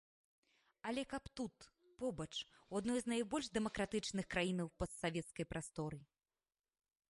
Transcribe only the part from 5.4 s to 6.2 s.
прасторы!